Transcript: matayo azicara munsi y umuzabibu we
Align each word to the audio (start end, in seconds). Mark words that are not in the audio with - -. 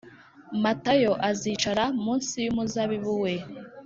matayo 0.63 1.11
azicara 1.29 1.83
munsi 2.03 2.35
y 2.45 2.49
umuzabibu 2.53 3.13
we 3.23 3.33